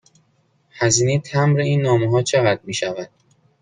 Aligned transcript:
هزینه 0.71 1.21
مبر 1.35 1.59
این 1.59 1.81
نامه 1.81 2.11
ها 2.11 2.21
چقدر 2.21 2.59
می 2.63 2.73
شود؟ 2.73 3.09